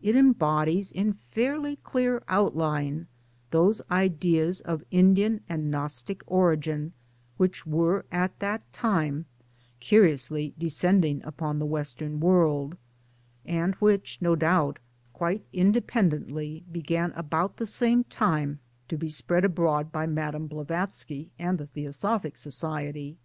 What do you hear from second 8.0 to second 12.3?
at that time curiously descending upon the Western